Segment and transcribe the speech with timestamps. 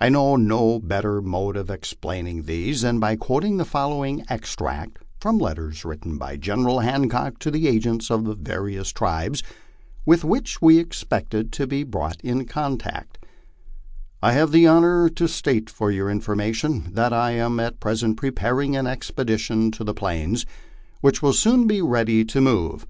[0.00, 5.36] I know no better mode of explaining these than by quoting the following extract from
[5.36, 9.42] letters written by General Hancock to the agents of the various tribes
[10.06, 13.18] with which we expected to be brought in contact:"
[14.22, 18.74] I have the honor to state for your information that I am at present preparing
[18.74, 20.46] an expedition to the Plains,
[21.02, 22.86] which will soon be ready to move.